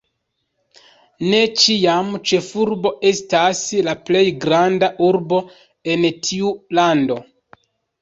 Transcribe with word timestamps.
Ne 1.33 1.41
ĉiam 1.63 2.09
ĉefurbo 2.31 2.93
estas 3.11 3.63
la 3.91 3.95
plej 4.09 4.25
granda 4.49 4.93
urbo 5.13 5.43
en 5.97 6.13
tiu 6.27 6.55
lando. 6.83 7.25